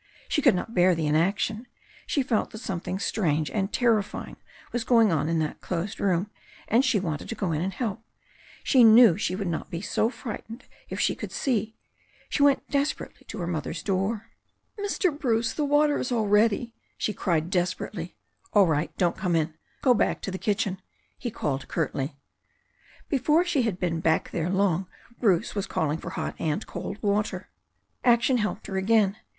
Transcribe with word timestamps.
She 0.27 0.41
could 0.41 0.55
not 0.55 0.73
bear 0.73 0.95
the 0.95 1.05
inaction. 1.05 1.67
She 2.07 2.23
felt 2.23 2.49
that 2.49 2.57
something 2.57 2.97
strange 2.97 3.51
and 3.51 3.71
ter 3.71 3.93
rifying 4.01 4.37
was 4.71 4.83
going 4.83 5.11
on 5.11 5.29
in 5.29 5.37
that 5.37 5.61
closed 5.61 5.99
room, 5.99 6.31
and 6.67 6.83
she 6.83 6.99
wanted 6.99 7.29
to 7.29 7.35
go 7.35 7.51
in 7.51 7.61
and 7.61 7.71
help. 7.71 8.01
She 8.63 8.83
knew 8.83 9.15
she 9.15 9.35
would 9.35 9.47
not 9.47 9.69
be 9.69 9.79
so 9.79 10.09
frightened 10.09 10.63
if 10.89 10.99
she 10.99 11.13
could 11.13 11.31
see. 11.31 11.75
She 12.29 12.41
went 12.41 12.67
desperately 12.67 13.25
to 13.27 13.37
her 13.41 13.45
mother's 13.45 13.83
door. 13.83 14.31
86 14.79 14.89
THE 14.91 14.95
STORY 14.95 15.13
OF 15.13 15.13
A 15.13 15.13
NEW 15.13 15.19
ZEALAND 15.19 15.23
RIVER 15.23 15.35
"Mr. 15.37 15.37
Bruce, 15.37 15.53
the 15.53 15.71
water 15.75 15.99
is 15.99 16.11
all 16.11 16.27
ready," 16.27 16.73
she 16.97 17.13
cried 17.13 17.53
miserably. 17.53 18.15
"All 18.53 18.65
right. 18.65 18.97
Don't 18.97 19.15
come 19.17 19.35
in. 19.35 19.53
Go 19.83 19.93
back 19.93 20.19
to 20.21 20.31
the 20.31 20.39
kitchen," 20.39 20.81
he 21.19 21.29
called 21.29 21.67
curtly. 21.67 22.17
Before 23.07 23.45
she 23.45 23.61
had 23.61 23.79
been 23.79 23.99
back 23.99 24.31
there 24.31 24.49
long 24.49 24.87
Bruce 25.19 25.53
was 25.53 25.67
calling 25.67 25.99
for 25.99 26.09
hot 26.09 26.33
and 26.39 26.65
cold 26.65 26.97
water. 27.03 27.49
Action 28.03 28.39
helped 28.39 28.65
her 28.65 28.77
again. 28.77 29.17